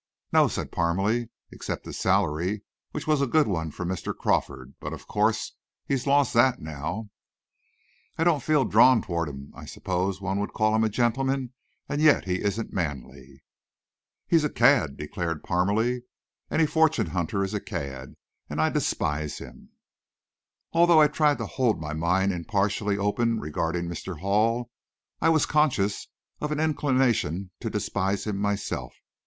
"No," 0.33 0.47
said 0.47 0.71
Parmalee, 0.71 1.29
"except 1.51 1.85
his 1.85 1.99
salary, 1.99 2.63
which 2.89 3.05
was 3.05 3.21
a 3.21 3.27
good 3.27 3.45
one 3.45 3.69
from 3.69 3.89
Mr. 3.89 4.17
Crawford, 4.17 4.73
but 4.79 4.93
of 4.93 5.05
course 5.05 5.53
he's 5.85 6.07
lost 6.07 6.33
that 6.33 6.59
now." 6.59 7.11
"I 8.17 8.23
don't 8.23 8.41
feel 8.41 8.65
drawn 8.65 9.03
toward 9.03 9.29
him. 9.29 9.51
I 9.55 9.65
suppose 9.65 10.19
one 10.19 10.39
would 10.39 10.53
call 10.53 10.75
him 10.75 10.83
a 10.83 10.89
gentleman 10.89 11.53
and 11.87 12.01
yet 12.01 12.25
he 12.25 12.41
isn't 12.41 12.73
manly." 12.73 13.43
"He's 14.25 14.43
a 14.43 14.49
cad," 14.49 14.97
declared 14.97 15.43
Parmalee; 15.43 16.01
"any 16.49 16.65
fortune 16.65 17.05
hunter 17.11 17.43
is 17.43 17.53
a 17.53 17.59
cad, 17.61 18.15
and 18.49 18.59
I 18.59 18.69
despise 18.69 19.37
him." 19.37 19.69
Although 20.73 20.99
I 20.99 21.09
tried 21.09 21.37
to 21.37 21.45
hold 21.45 21.79
my 21.79 21.93
mind 21.93 22.31
impartially 22.31 22.97
open 22.97 23.39
regarding 23.39 23.85
Mr. 23.87 24.19
Hall, 24.19 24.71
I 25.21 25.29
was 25.29 25.45
conscious 25.45 26.07
of 26.39 26.51
an 26.51 26.59
inclination 26.59 27.51
to 27.59 27.69
despise 27.69 28.23
him 28.25 28.37
myself. 28.39 28.95